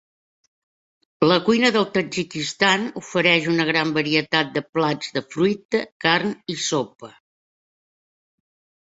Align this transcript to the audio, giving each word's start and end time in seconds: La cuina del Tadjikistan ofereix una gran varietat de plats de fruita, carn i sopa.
La 1.31 1.35
cuina 1.49 1.67
del 1.75 1.83
Tadjikistan 1.97 2.87
ofereix 3.01 3.49
una 3.51 3.67
gran 3.71 3.91
varietat 3.97 4.49
de 4.55 4.63
plats 4.79 5.13
de 5.19 5.23
fruita, 5.37 5.83
carn 6.07 6.33
i 6.55 6.57
sopa. 6.71 7.11